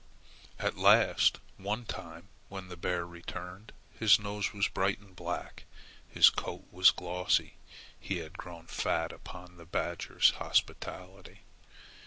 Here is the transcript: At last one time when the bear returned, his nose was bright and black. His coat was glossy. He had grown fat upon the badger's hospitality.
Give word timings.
At 0.57 0.77
last 0.79 1.39
one 1.57 1.85
time 1.85 2.29
when 2.49 2.69
the 2.69 2.75
bear 2.75 3.05
returned, 3.05 3.71
his 3.99 4.17
nose 4.19 4.51
was 4.51 4.67
bright 4.67 4.97
and 4.97 5.15
black. 5.15 5.65
His 6.09 6.31
coat 6.31 6.65
was 6.71 6.89
glossy. 6.89 7.53
He 7.99 8.17
had 8.17 8.35
grown 8.35 8.65
fat 8.65 9.11
upon 9.11 9.57
the 9.57 9.65
badger's 9.67 10.31
hospitality. 10.31 11.41